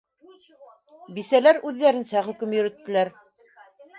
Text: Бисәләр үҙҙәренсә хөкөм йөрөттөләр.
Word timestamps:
Бисәләр 1.17 1.59
үҙҙәренсә 1.71 2.25
хөкөм 2.29 2.57
йөрөттөләр. 2.57 3.15